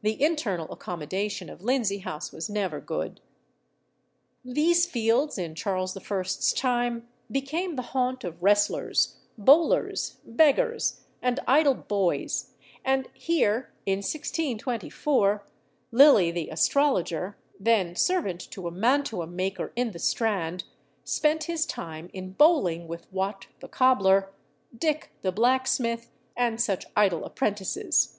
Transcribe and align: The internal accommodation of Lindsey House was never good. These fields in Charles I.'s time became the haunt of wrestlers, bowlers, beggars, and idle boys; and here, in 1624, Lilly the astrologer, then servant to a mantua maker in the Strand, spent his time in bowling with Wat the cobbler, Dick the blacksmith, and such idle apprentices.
The 0.00 0.18
internal 0.22 0.72
accommodation 0.72 1.50
of 1.50 1.60
Lindsey 1.60 1.98
House 1.98 2.32
was 2.32 2.48
never 2.48 2.80
good. 2.80 3.20
These 4.42 4.86
fields 4.86 5.36
in 5.36 5.54
Charles 5.54 5.94
I.'s 5.94 6.54
time 6.54 7.06
became 7.30 7.76
the 7.76 7.82
haunt 7.92 8.24
of 8.24 8.42
wrestlers, 8.42 9.18
bowlers, 9.36 10.20
beggars, 10.24 11.04
and 11.20 11.38
idle 11.46 11.74
boys; 11.74 12.54
and 12.82 13.10
here, 13.12 13.70
in 13.84 13.98
1624, 13.98 15.44
Lilly 15.92 16.30
the 16.30 16.48
astrologer, 16.48 17.36
then 17.60 17.94
servant 17.94 18.40
to 18.52 18.68
a 18.68 18.70
mantua 18.70 19.26
maker 19.26 19.72
in 19.76 19.90
the 19.90 19.98
Strand, 19.98 20.64
spent 21.04 21.44
his 21.44 21.66
time 21.66 22.08
in 22.14 22.32
bowling 22.32 22.88
with 22.88 23.06
Wat 23.12 23.48
the 23.60 23.68
cobbler, 23.68 24.32
Dick 24.74 25.12
the 25.20 25.30
blacksmith, 25.30 26.10
and 26.34 26.58
such 26.58 26.86
idle 26.96 27.22
apprentices. 27.26 28.18